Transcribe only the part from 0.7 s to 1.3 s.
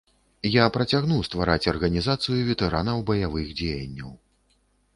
працягну